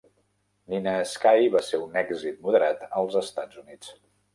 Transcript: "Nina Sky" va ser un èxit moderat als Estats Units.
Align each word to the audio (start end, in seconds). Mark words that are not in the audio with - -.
"Nina 0.73 0.93
Sky" 1.11 1.51
va 1.57 1.63
ser 1.69 1.83
un 1.85 2.03
èxit 2.03 2.43
moderat 2.49 2.85
als 2.91 3.23
Estats 3.27 3.67
Units. 3.69 3.99